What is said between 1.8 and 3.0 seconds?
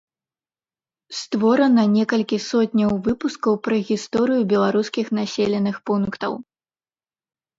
некалькі сотняў